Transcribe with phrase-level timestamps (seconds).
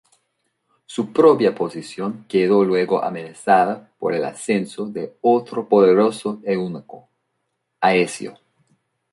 [0.87, 7.07] Su propia posición quedó luego amenazada por el ascenso de otro poderoso eunuco,
[7.81, 8.35] Aecio.